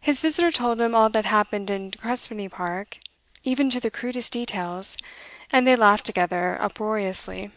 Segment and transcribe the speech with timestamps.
[0.00, 2.98] His visitor told him all that happened in De Crespigny Park,
[3.44, 4.94] even to the crudest details,
[5.50, 7.50] and they laughed together uproariously.